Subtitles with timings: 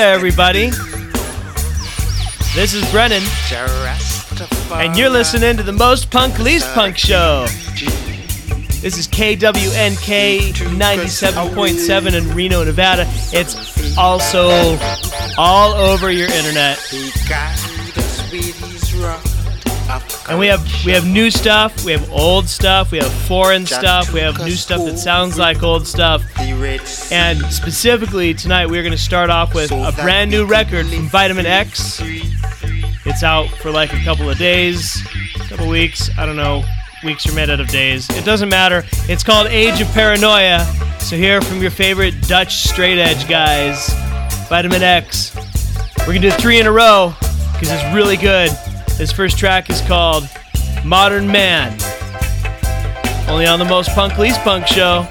[0.00, 0.70] hey there, everybody.
[2.54, 3.22] This is Brennan,
[4.72, 7.44] and you're listening to the most punk, least punk show.
[8.80, 13.04] This is KWNK 97.7 in Reno, Nevada.
[13.30, 14.78] It's also
[15.36, 16.78] all over your internet.
[20.30, 24.12] And we have we have new stuff, we have old stuff, we have foreign stuff,
[24.12, 26.22] we have new stuff that sounds like old stuff.
[27.10, 31.46] And specifically tonight we're going to start off with a brand new record from Vitamin
[31.46, 32.00] X.
[33.04, 35.04] It's out for like a couple of days,
[35.34, 36.62] a couple weeks, I don't know.
[37.02, 38.08] Weeks are made out of days.
[38.10, 38.84] It doesn't matter.
[39.08, 40.64] It's called Age of Paranoia.
[41.00, 43.92] So here from your favorite Dutch straight edge guys,
[44.48, 45.34] Vitamin X.
[46.06, 47.16] We're gonna do three in a row
[47.52, 48.52] because it's really good.
[49.00, 50.28] This first track is called
[50.84, 51.72] Modern Man.
[53.30, 55.08] Only on the most punk least punk show.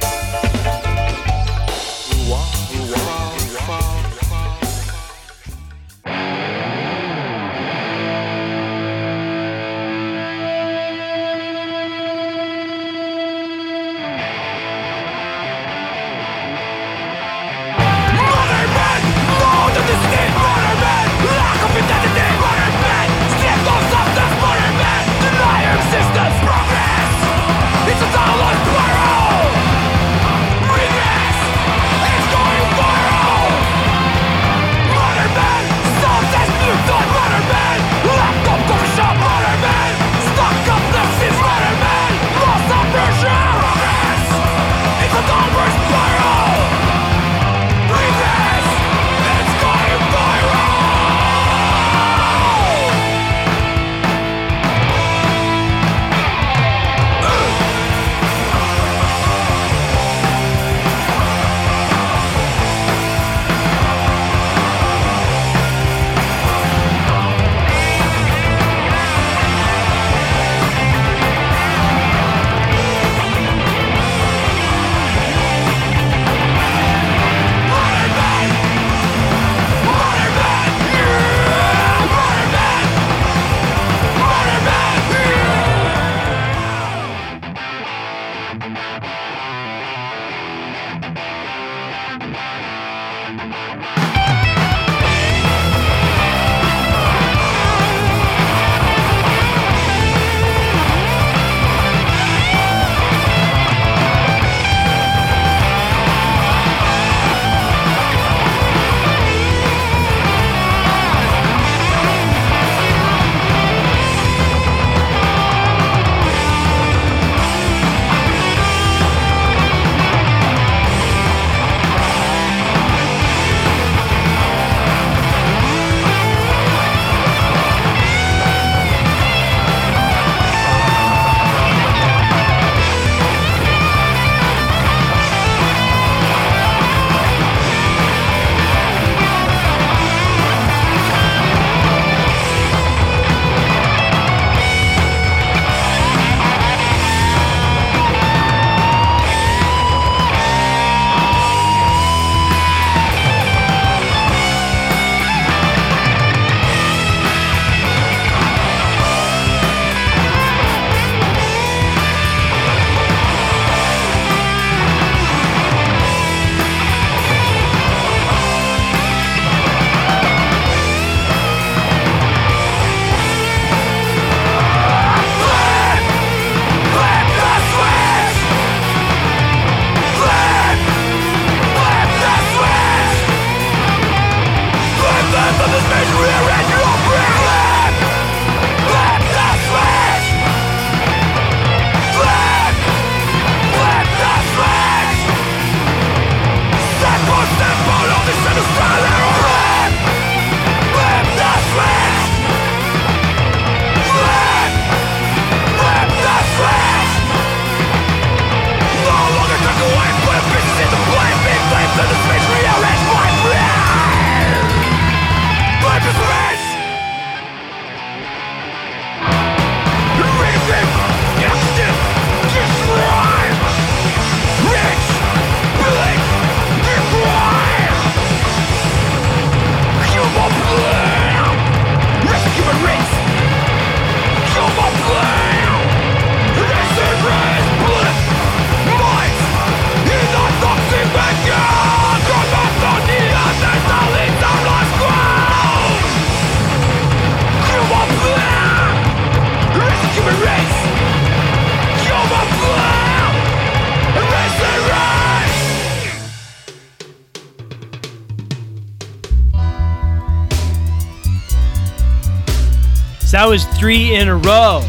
[263.30, 264.82] So that was three in a row.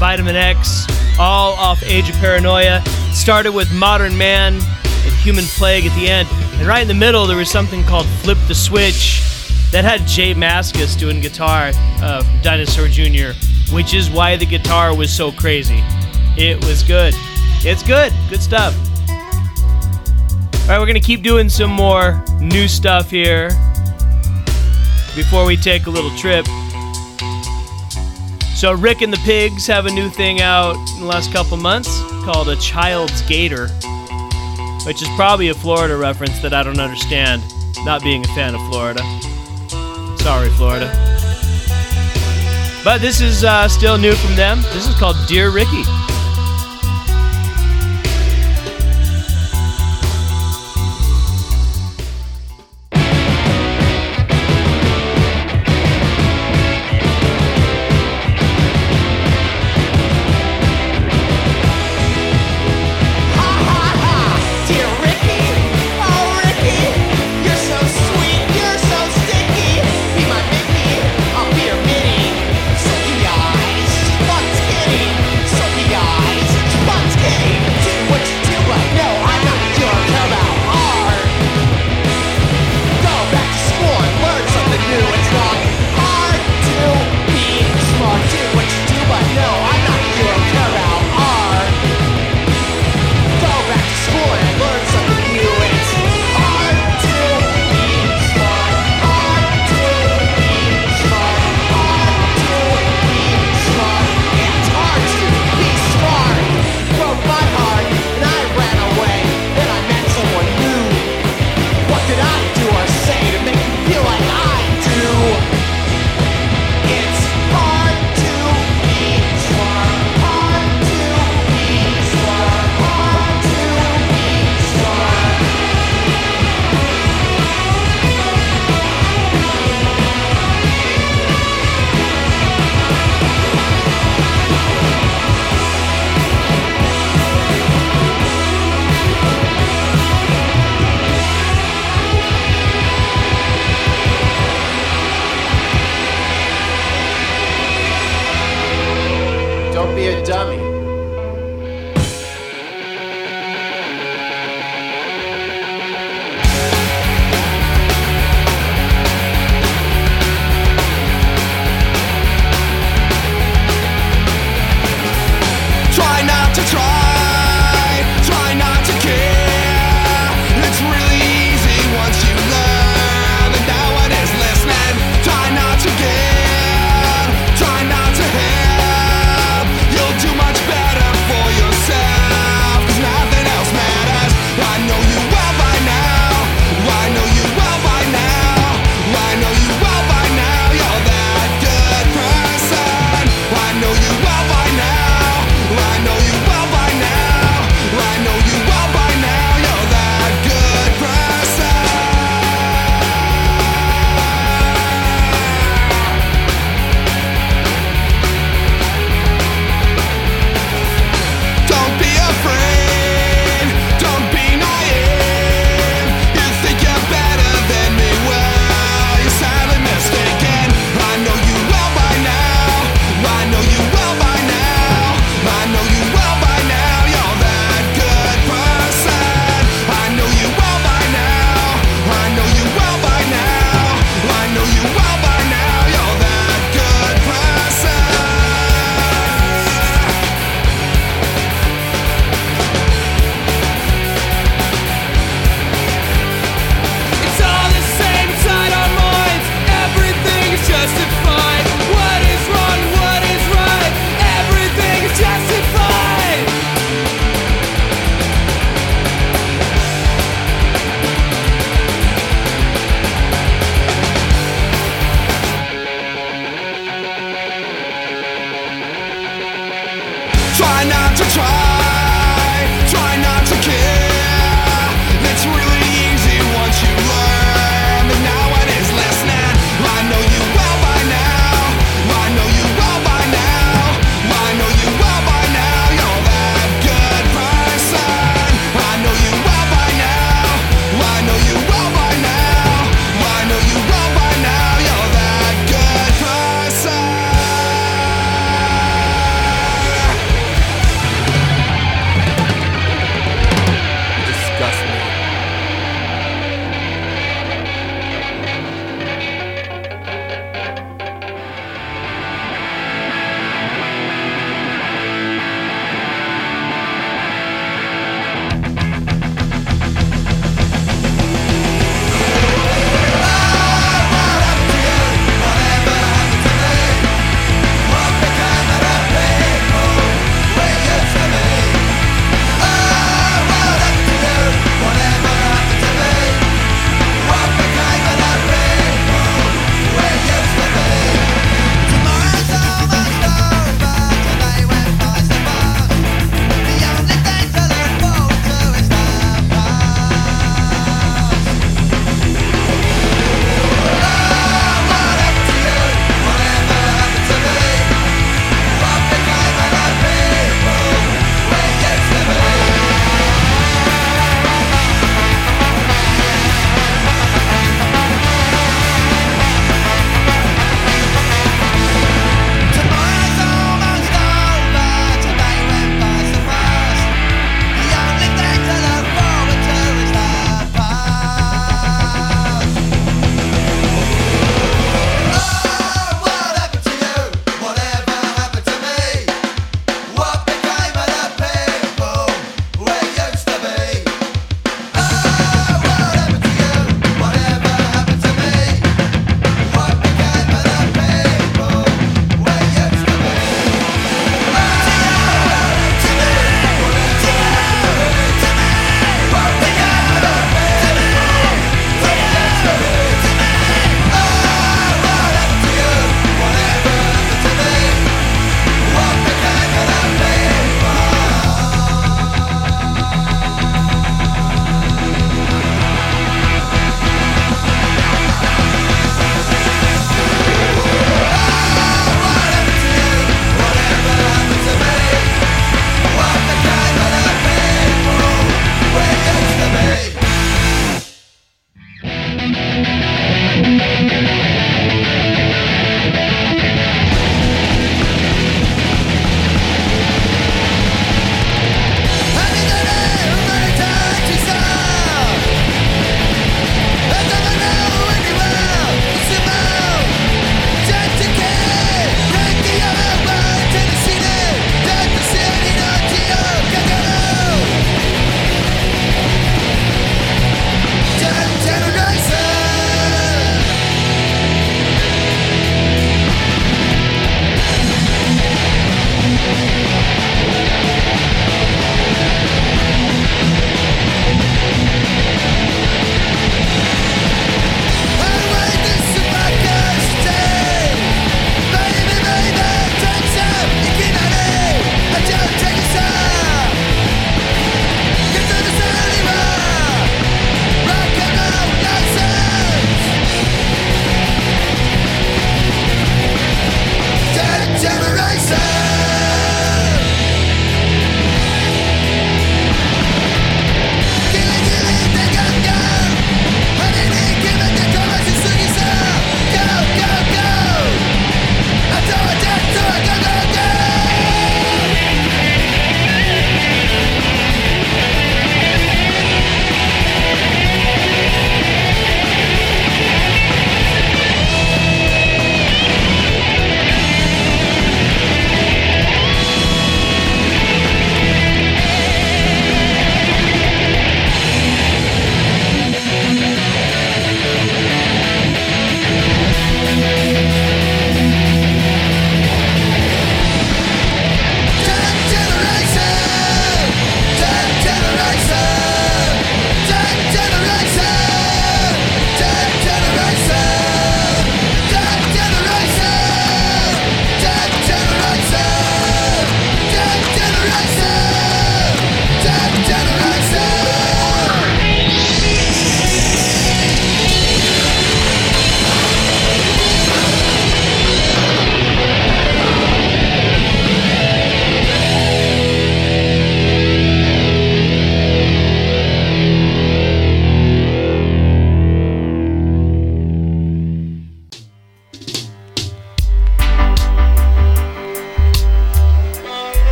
[0.00, 0.84] Vitamin X,
[1.16, 2.82] all off Age of Paranoia.
[3.12, 6.28] Started with Modern Man and Human Plague at the end.
[6.58, 9.22] And right in the middle, there was something called Flip the Switch
[9.70, 11.70] that had J Mascis doing guitar
[12.02, 13.30] uh, from Dinosaur Jr.,
[13.72, 15.80] which is why the guitar was so crazy.
[16.36, 17.14] It was good.
[17.62, 18.12] It's good.
[18.28, 18.76] Good stuff.
[19.08, 23.50] All right, we're going to keep doing some more new stuff here
[25.14, 26.44] before we take a little trip.
[28.58, 32.00] So, Rick and the Pigs have a new thing out in the last couple months
[32.24, 33.68] called A Child's Gator,
[34.84, 37.44] which is probably a Florida reference that I don't understand,
[37.84, 38.98] not being a fan of Florida.
[40.18, 40.90] Sorry, Florida.
[42.82, 44.60] But this is uh, still new from them.
[44.72, 45.84] This is called Dear Ricky.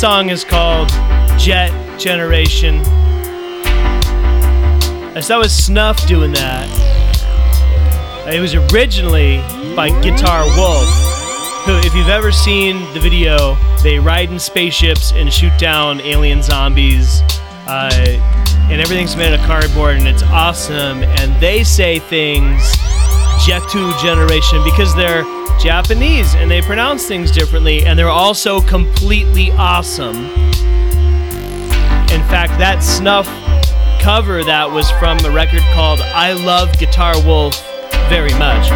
[0.00, 0.88] Song is called
[1.38, 2.82] Jet Generation.
[5.12, 6.66] So that was Snuff doing that.
[8.32, 9.42] It was originally
[9.76, 10.88] by Guitar Wolf,
[11.66, 16.42] who, if you've ever seen the video, they ride in spaceships and shoot down alien
[16.42, 17.20] zombies.
[17.68, 17.90] Uh,
[18.70, 21.02] and everything's made out of cardboard and it's awesome.
[21.02, 22.72] And they say things
[23.44, 25.24] Jet Jetu generation because they're
[25.60, 30.16] Japanese and they pronounce things differently and they're also completely awesome.
[32.10, 33.26] In fact, that snuff
[34.00, 37.60] cover that was from a record called I Love Guitar Wolf
[38.08, 38.70] very much.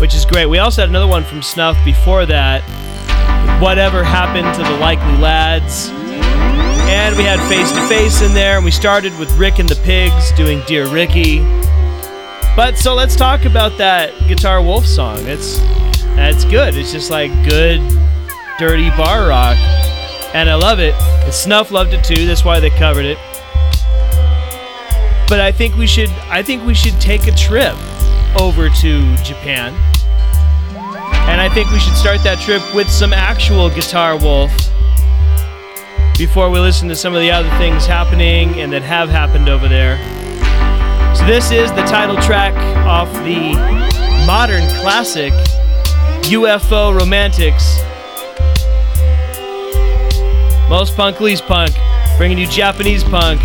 [0.00, 0.46] Which is great.
[0.46, 2.62] We also had another one from Snuff before that.
[3.60, 5.90] Whatever happened to the Likely Lads?
[6.86, 9.76] And we had Face to Face in there, and we started with Rick and the
[9.76, 11.40] Pigs doing Dear Ricky.
[12.56, 15.18] But so let's talk about that Guitar Wolf song.
[15.26, 15.58] It's
[16.14, 16.76] that's good.
[16.76, 17.80] It's just like good,
[18.60, 19.56] dirty bar rock,
[20.34, 20.94] and I love it.
[20.94, 22.26] And Snuff loved it too.
[22.26, 23.18] That's why they covered it.
[25.28, 26.10] But I think we should.
[26.30, 27.74] I think we should take a trip
[28.38, 29.74] over to Japan,
[31.28, 34.52] and I think we should start that trip with some actual Guitar Wolf
[36.16, 39.66] before we listen to some of the other things happening and that have happened over
[39.66, 39.98] there.
[41.16, 42.54] So this is the title track
[42.86, 43.52] off the
[44.26, 45.32] modern classic
[46.24, 47.78] UFO Romantics.
[50.68, 51.72] Most punk, least punk,
[52.16, 53.42] bringing you Japanese punk.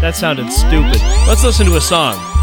[0.00, 1.00] That sounded stupid.
[1.26, 2.33] Let's listen to a song.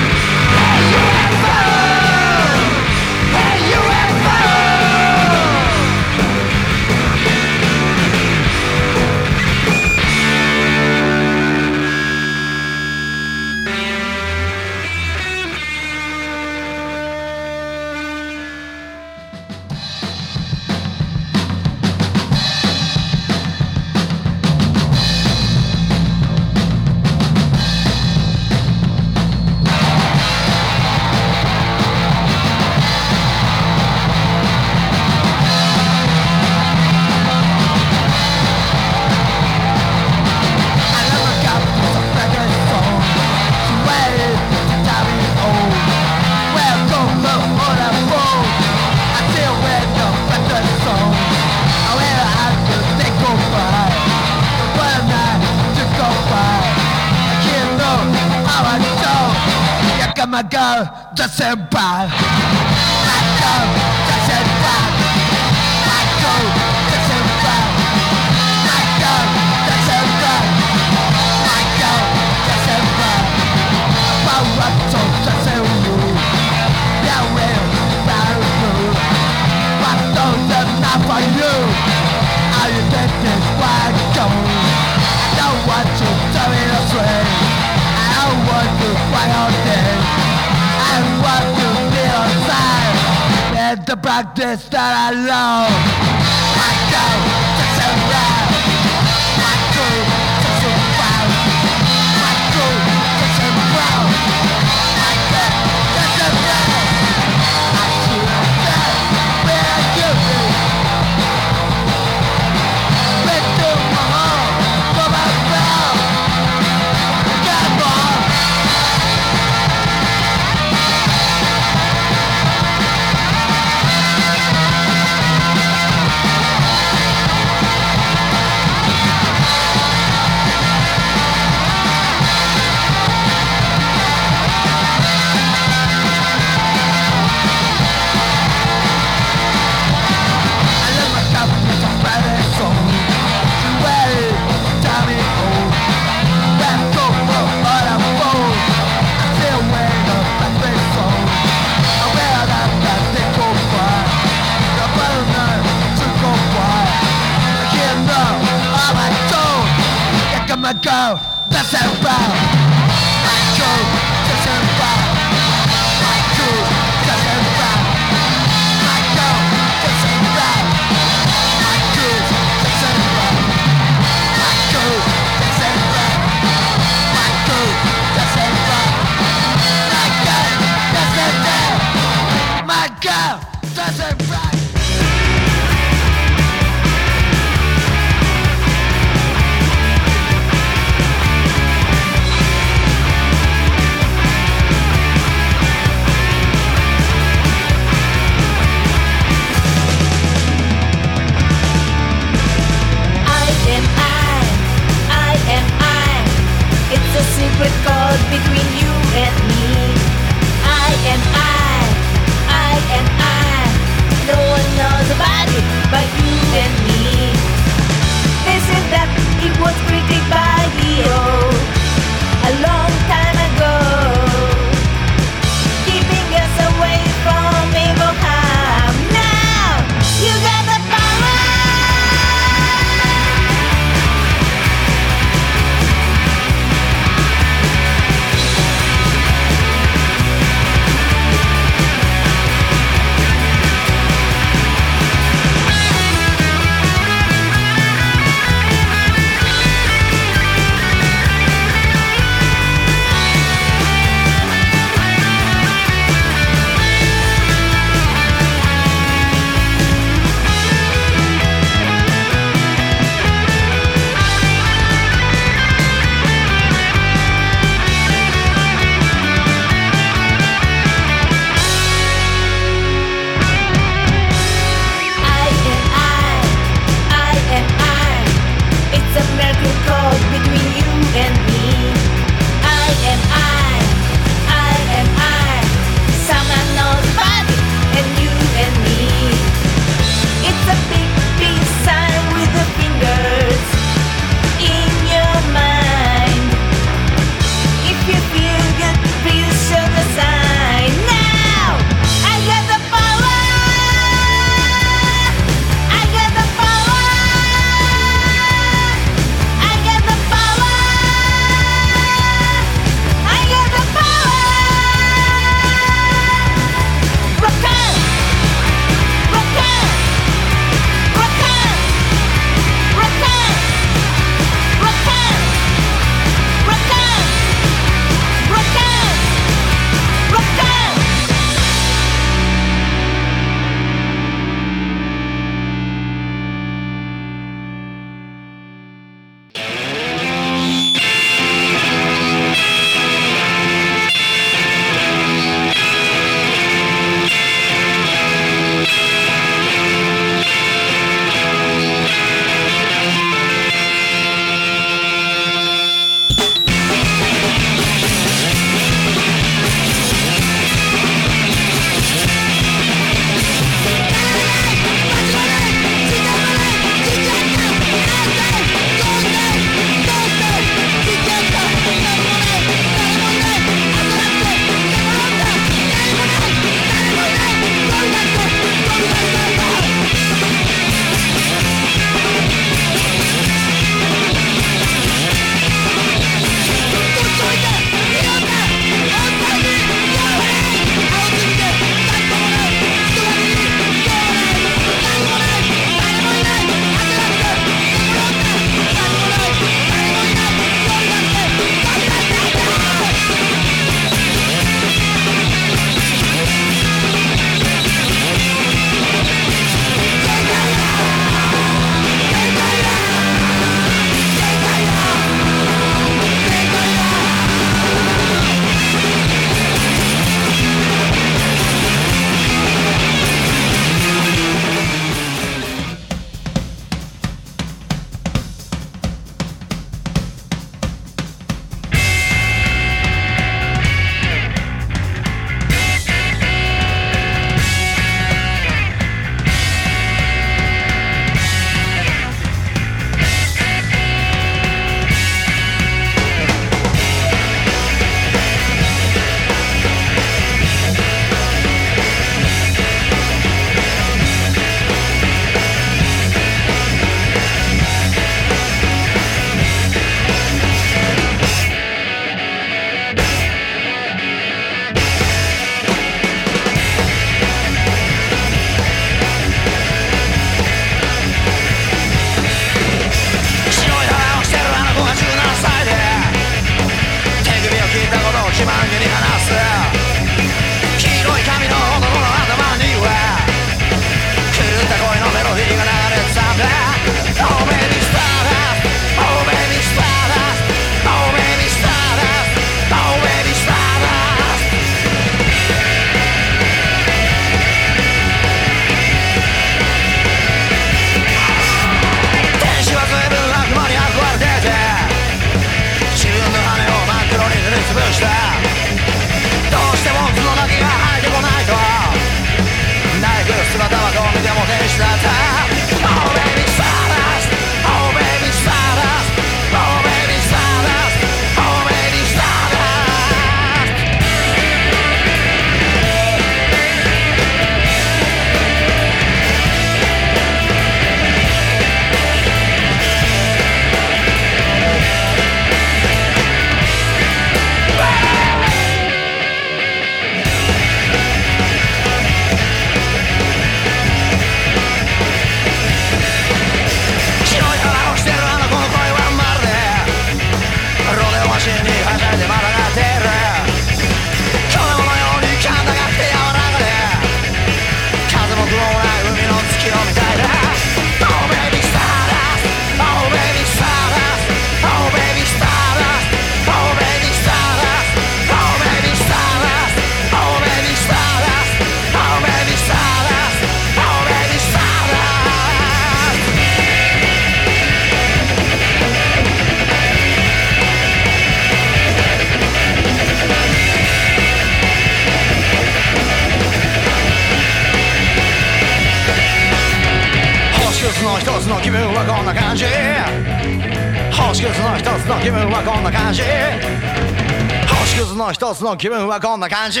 [598.70, 600.00] 屑の一つの気分はこんな感じ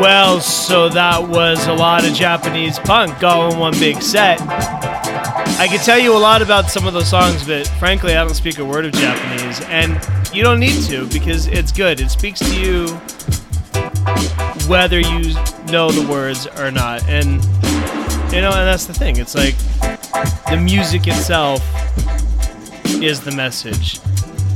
[0.00, 4.41] Well, so that was a lot of Japanese punk all in one big set.
[4.41, 8.33] I could tell you a lot about some of those songs, but frankly, I don't
[8.33, 9.93] speak a word of Japanese, and
[10.33, 12.01] you don't need to because it's good.
[12.01, 12.87] It speaks to you
[14.67, 15.35] whether you
[15.71, 17.43] know the words or not, and
[18.33, 19.17] you know, and that's the thing.
[19.17, 19.55] It's like
[20.49, 21.61] the music itself
[23.03, 23.99] is the message.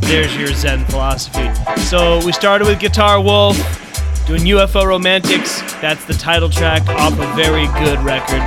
[0.02, 1.54] There's your Zen philosophy.
[1.82, 3.86] So we started with Guitar Wolf
[4.30, 5.60] doing UFO Romantics.
[5.82, 8.44] That's the title track off a very good record.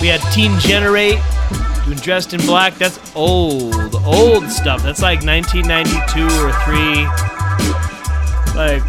[0.00, 1.18] We had Teen Generate
[1.84, 2.74] doing Dressed in Black.
[2.76, 4.82] That's old, old stuff.
[4.82, 7.04] That's like 1992 or 3.
[8.56, 8.82] Like,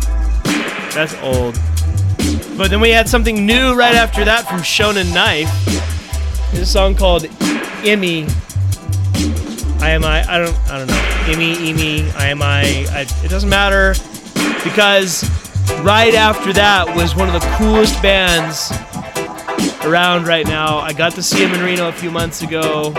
[0.93, 1.59] that's old.
[2.57, 5.53] But then we had something new right after that from Shonen Knife.
[6.53, 7.23] This a song called
[7.83, 8.29] Imi.
[9.81, 10.23] I am I.
[10.23, 10.55] I don't.
[10.71, 10.93] I don't know.
[11.25, 12.15] Imi, Imi.
[12.15, 12.41] I am.
[12.41, 12.63] I.
[13.25, 13.93] It doesn't matter
[14.63, 15.38] because
[15.83, 18.71] right after that was one of the coolest bands
[19.85, 20.77] around right now.
[20.77, 22.93] I got to see them in Reno a few months ago,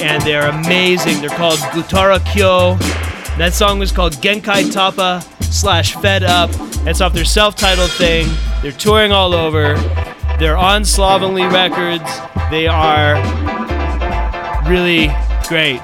[0.00, 1.20] and they're amazing.
[1.20, 2.74] They're called Gutara Kyo.
[3.38, 6.50] That song was called Genkai Toppa slash Fed Up.
[6.86, 8.28] It's off their self-titled thing.
[8.62, 9.74] They're touring all over.
[10.38, 12.08] They're on Slovenly Records.
[12.50, 13.16] They are
[14.68, 15.10] really
[15.48, 15.80] great.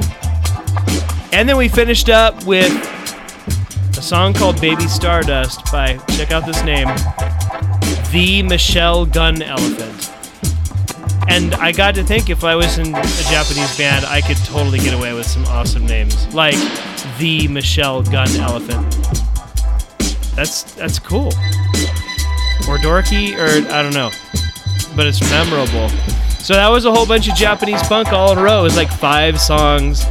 [1.32, 2.70] And then we finished up with
[4.02, 6.88] a song called Baby Stardust by, check out this name,
[8.10, 10.10] The Michelle Gun Elephant.
[11.28, 14.80] And I got to think if I was in a Japanese band, I could totally
[14.80, 16.56] get away with some awesome names, like
[17.18, 18.90] The Michelle Gun Elephant.
[20.34, 21.28] That's that's cool.
[22.68, 24.10] Or dorky, or I don't know.
[24.96, 25.88] But it's memorable.
[26.40, 28.60] So that was a whole bunch of Japanese punk all in a row.
[28.60, 30.04] It was like five songs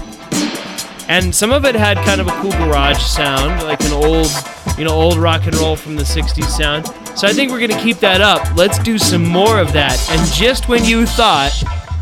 [1.11, 4.31] and some of it had kind of a cool garage sound, like an old,
[4.77, 6.87] you know, old rock and roll from the 60s sound.
[7.19, 8.55] So I think we're to keep that up.
[8.55, 9.99] Let's do some more of that.
[10.09, 11.51] And just when you thought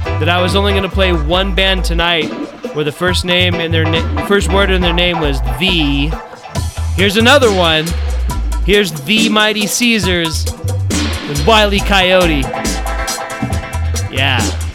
[0.06, 2.28] that I was only to play one band tonight
[2.76, 6.12] where the first name in their na- first word in their name was the,
[6.96, 7.88] here's another one.
[8.64, 10.46] Here's the Mighty Caesars
[11.28, 12.42] with Wiley Coyote.
[14.16, 14.69] Yeah.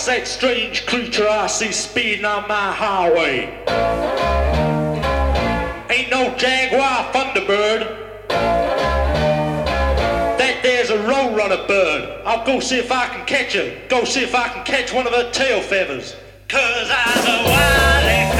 [0.00, 3.52] What's that strange creature I see speeding on my highway?
[5.90, 8.26] Ain't no Jaguar Thunderbird.
[10.38, 12.22] That there's a roadrunner bird.
[12.24, 13.78] I'll go see if I can catch her.
[13.90, 16.16] Go see if I can catch one of her tail feathers.
[16.48, 18.39] Cause I'm a wily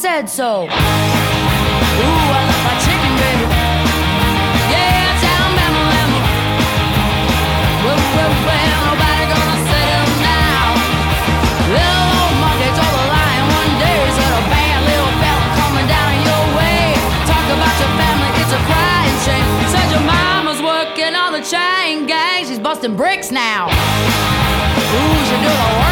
[0.00, 0.64] said so.
[0.64, 3.44] Ooh, I love my chicken, baby.
[4.72, 5.12] Yeah.
[7.84, 9.60] Well, well, well, nobody gonna
[10.24, 10.72] now.
[11.68, 12.32] Little old
[12.80, 13.04] a
[13.60, 16.96] one day, said a bad little fella coming down your way.
[17.28, 19.44] Talk about your family, it's a crying shame.
[19.68, 23.68] Said your mama's working on the chain gang, she's busting bricks now.
[23.68, 25.89] Ooh, she do the.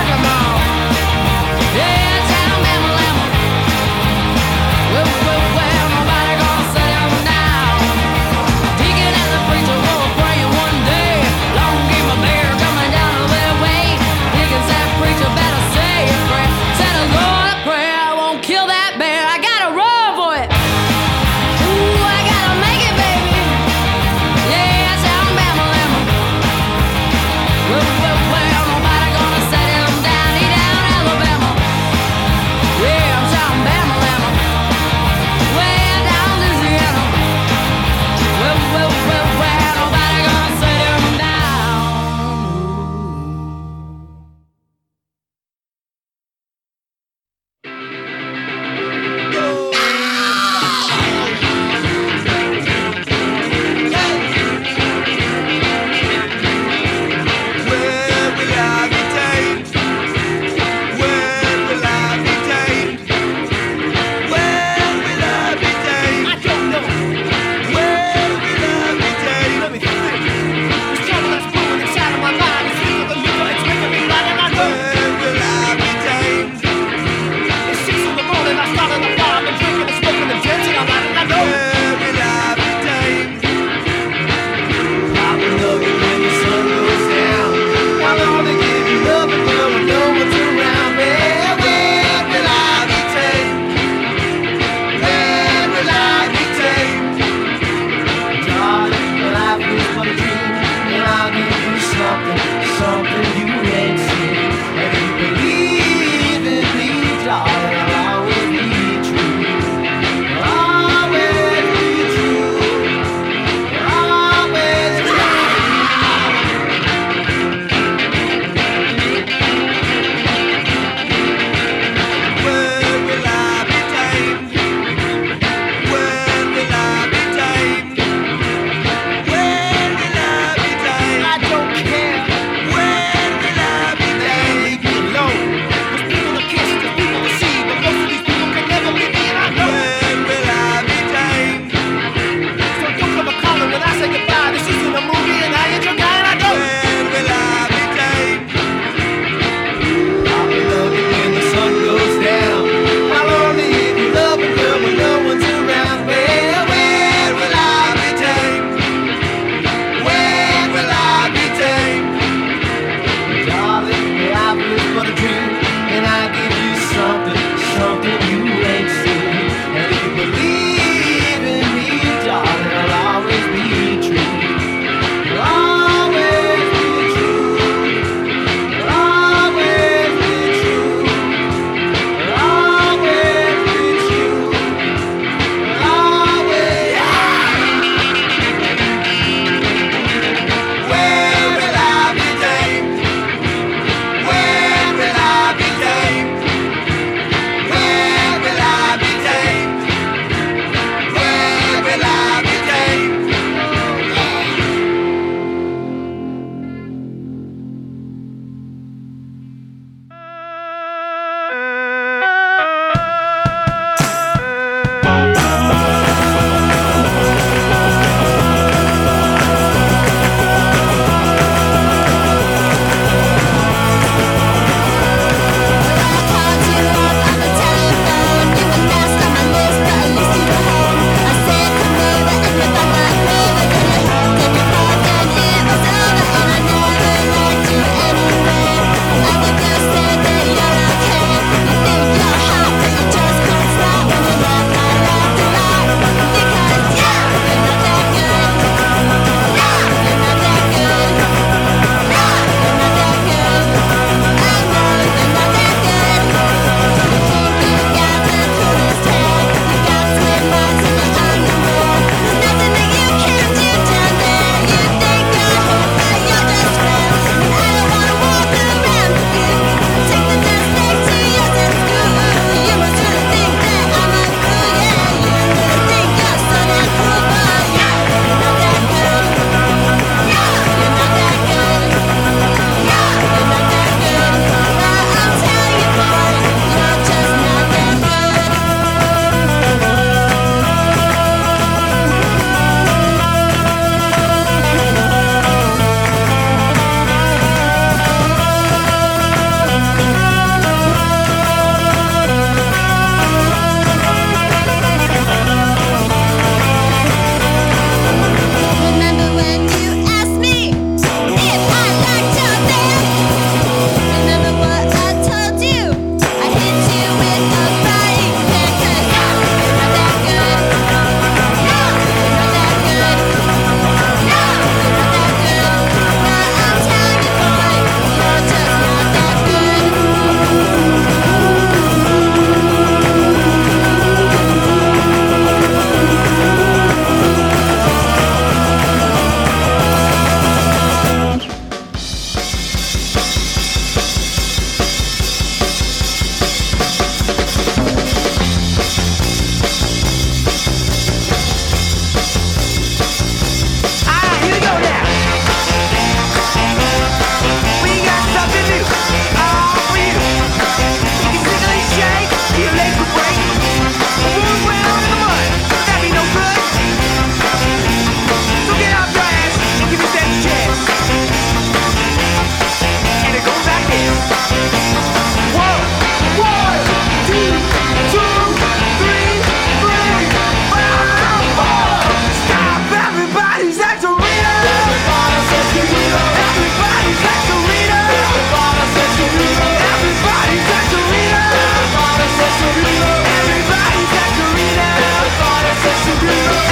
[396.29, 396.68] Christmas.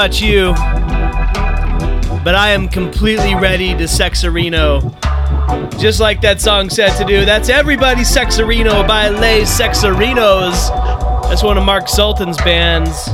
[0.00, 0.54] About you,
[2.24, 4.80] but I am completely ready to Sexareeno.
[5.78, 7.26] Just like that song said to do.
[7.26, 10.70] That's Everybody Sexareeno by Les Sexareenos.
[11.28, 13.10] That's one of Mark Sultan's bands.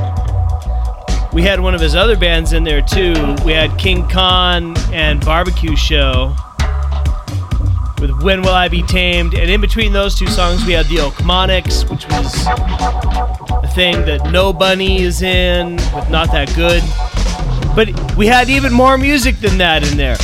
[1.33, 3.35] We had one of his other bands in there too.
[3.45, 6.37] We had King Khan and Barbecue Show
[8.07, 9.35] with When Will I Be Tamed.
[9.35, 12.47] And in between those two songs, we had the Okmonics, which was
[13.65, 16.83] a thing that Nobunny is in, with Not That Good.
[17.75, 20.17] But we had even more music than that in there.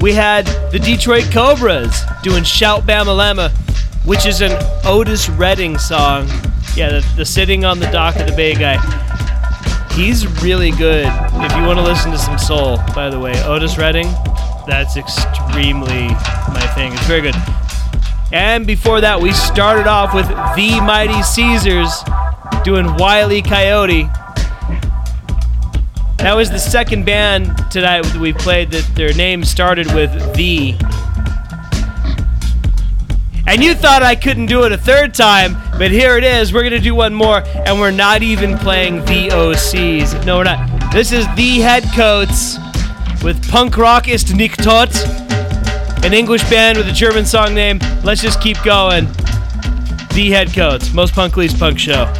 [0.00, 3.50] We had the Detroit Cobras doing Shout Bamalama,
[4.04, 4.52] which is an
[4.84, 6.26] Otis Redding song.
[6.74, 8.78] Yeah, the, the Sitting on the Dock of the Bay guy.
[9.92, 11.06] He's really good.
[11.06, 14.08] If you want to listen to some soul, by the way, Otis Redding,
[14.66, 16.92] that's extremely my thing.
[16.92, 17.34] It's very good.
[18.32, 22.02] And before that, we started off with the Mighty Caesars
[22.64, 24.04] doing Wiley Coyote.
[26.18, 30.74] That was the second band tonight that we played that their name started with the.
[33.46, 36.54] And you thought I couldn't do it a third time, but here it is.
[36.54, 40.24] We're gonna do one more, and we're not even playing VOCs.
[40.24, 40.92] No, we're not.
[40.92, 42.56] This is the Headcoats
[43.22, 44.90] with Punk Rock ist nicht tot,
[46.04, 47.78] an English band with a German song name.
[48.02, 49.06] Let's just keep going.
[50.14, 52.12] The Headcoats, most punk least punk show.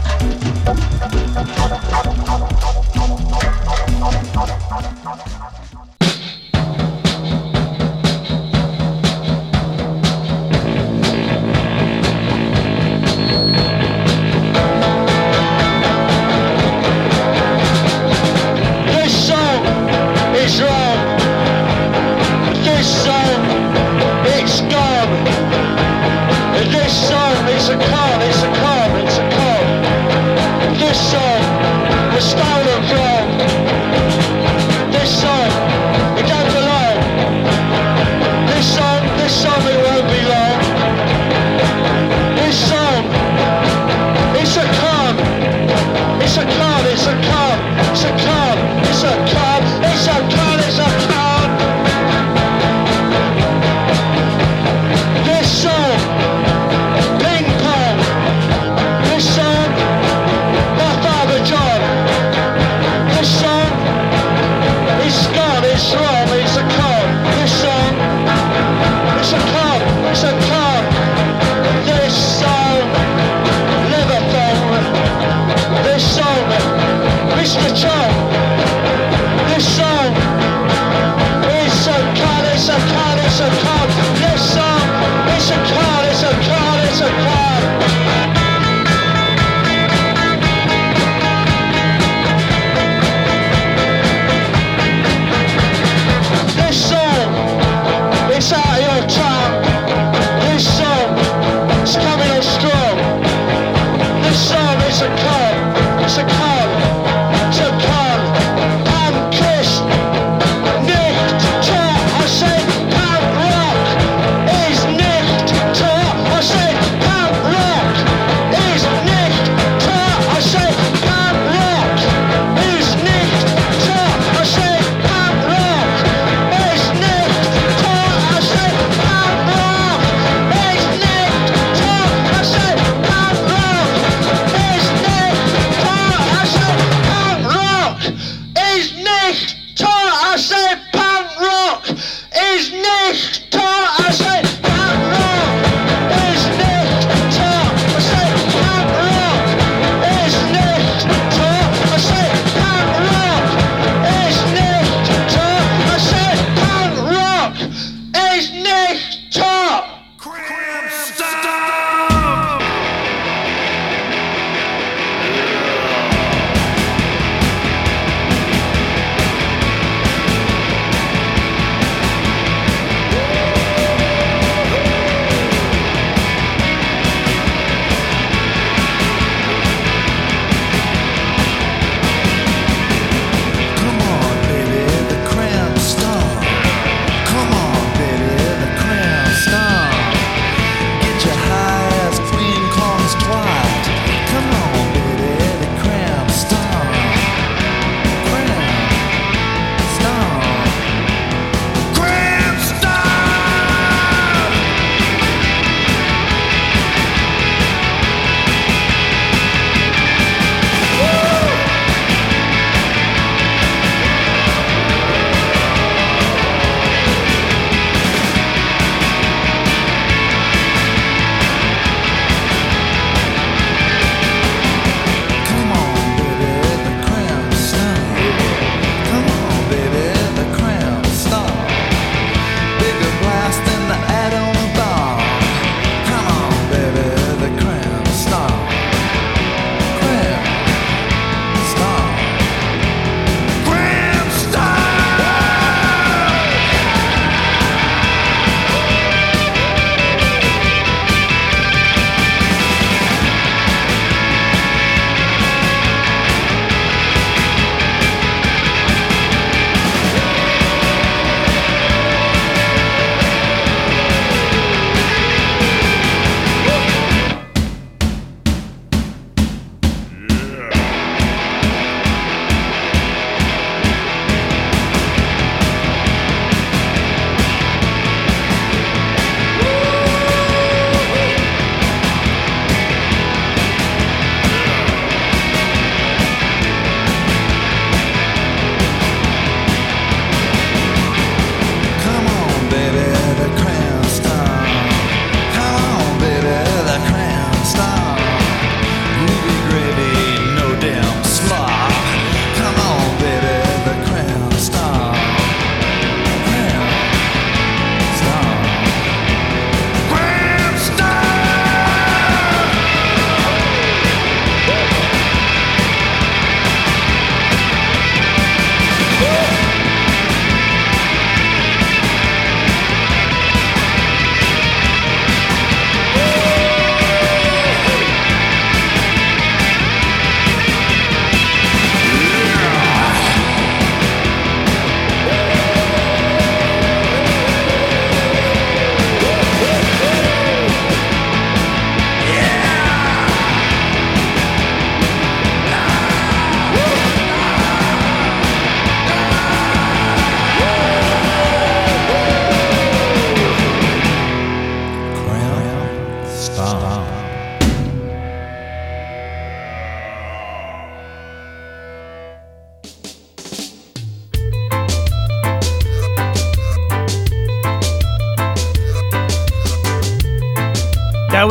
[47.04, 47.41] Mexico.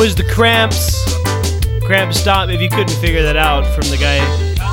[0.02, 1.00] Was the Cramps.
[1.86, 4.16] Cramp Stop, If you couldn't figure that out from the guy,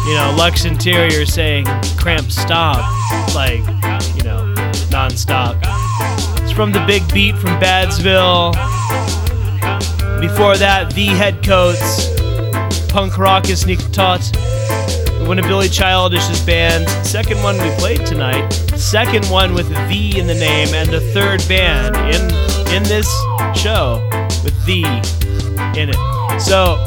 [0.08, 1.66] you know, Lux Interior saying
[1.98, 2.80] Cramp Stop,
[3.36, 3.60] like,
[4.18, 4.52] you know,
[4.90, 5.58] non-stop.
[6.42, 8.54] It's from the Big Beat from Badsville.
[10.20, 12.10] Before that, The Headcoats,
[12.92, 14.22] Punk Rock ist nicht tot.
[15.28, 18.50] One of Billy Childish's band, Second one we played tonight.
[18.76, 22.22] Second one with The in the name, and the third band in
[22.76, 23.08] in this
[23.54, 24.84] show with The
[25.78, 26.42] in it.
[26.42, 26.78] So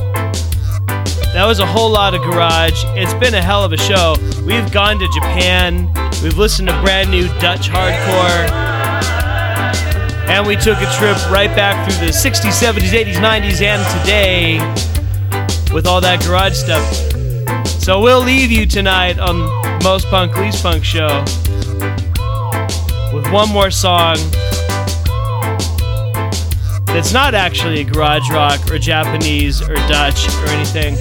[1.32, 2.84] that was a whole lot of garage.
[2.88, 4.16] It's been a hell of a show.
[4.44, 5.86] We've gone to Japan.
[6.22, 8.50] We've listened to brand new Dutch hardcore.
[10.28, 14.58] And we took a trip right back through the 60s, 70s, 80s, 90s, and today
[15.72, 16.84] with all that garage stuff.
[17.82, 19.38] So we'll leave you tonight on
[19.82, 21.24] Most Punk, Least Punk show
[23.12, 24.16] with one more song
[26.92, 30.94] that's not actually a garage rock or Japanese or Dutch or anything.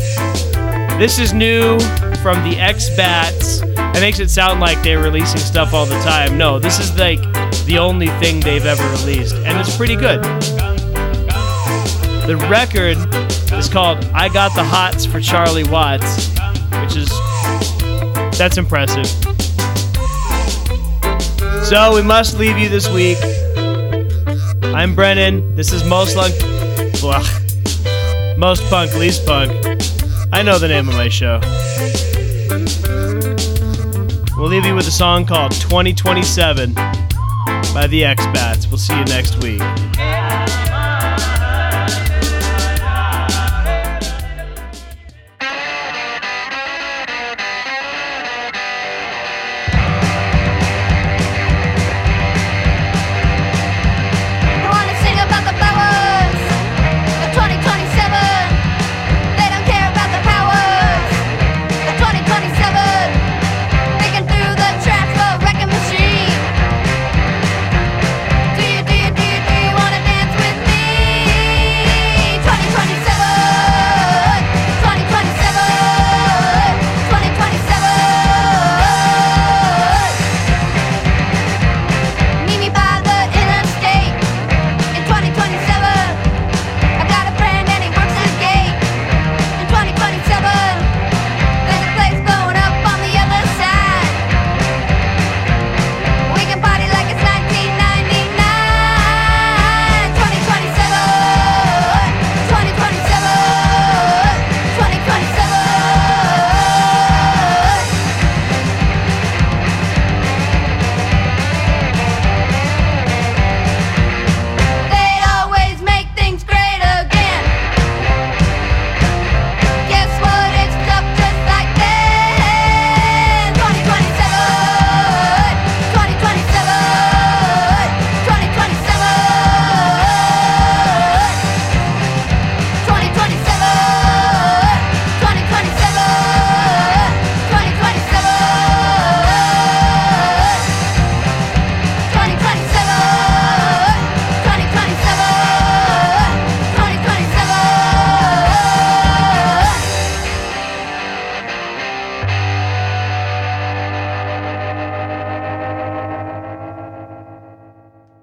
[0.98, 1.80] This is new
[2.22, 3.62] from the X Bats.
[3.62, 6.38] It makes it sound like they're releasing stuff all the time.
[6.38, 7.20] No, this is like
[7.66, 10.24] the only thing they've ever released, and it's pretty good.
[12.26, 12.98] The record
[13.54, 16.30] is called I Got the Hots for Charlie Watts,
[16.82, 17.10] which is
[18.38, 19.08] that's impressive.
[21.66, 23.18] So we must leave you this week.
[24.74, 25.54] I'm Brennan.
[25.56, 26.16] This is Most.
[28.38, 29.52] Most Punk, Least Punk.
[30.32, 31.40] I know the name of my show.
[34.38, 38.68] We'll leave you with a song called 2027 by the X Bats.
[38.68, 39.62] We'll see you next week.